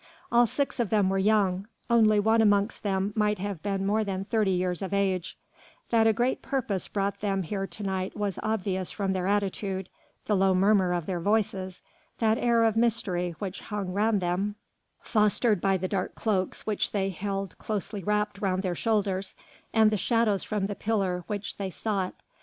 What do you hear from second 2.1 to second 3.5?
one amongst them might